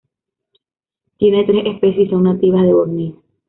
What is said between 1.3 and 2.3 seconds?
tres especies y son